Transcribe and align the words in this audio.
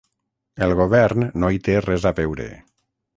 El 0.67 0.71
govern 0.79 1.25
no 1.43 1.51
hi 1.57 1.61
té 1.67 1.75
res 1.89 2.07
a 2.11 2.13
veure. 2.21 2.49